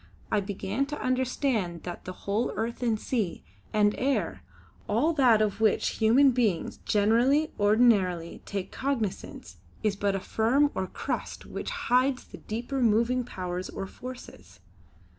I 0.31 0.39
began 0.39 0.87
to 0.87 0.99
understand 0.99 1.83
that 1.83 2.05
the 2.05 2.11
whole 2.25 2.49
earth 2.55 2.81
and 2.81 2.99
sea, 2.99 3.43
and 3.71 3.93
air 3.99 4.41
all 4.87 5.13
that 5.13 5.43
of 5.43 5.61
which 5.61 5.89
human 6.01 6.31
beings 6.31 6.77
generally 6.85 7.51
ordinarily 7.59 8.41
take 8.47 8.71
cognisance, 8.71 9.57
is 9.83 9.95
but 9.95 10.15
a 10.15 10.19
film 10.19 10.71
or 10.73 10.87
crust 10.87 11.45
which 11.45 11.69
hides 11.69 12.23
the 12.23 12.39
deeper 12.39 12.81
moving 12.81 13.23
powers 13.23 13.69
or 13.69 13.85
forces. 13.85 14.59